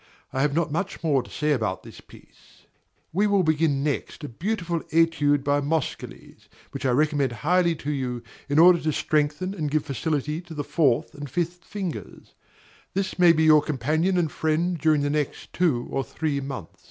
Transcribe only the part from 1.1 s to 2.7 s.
to say about this piece.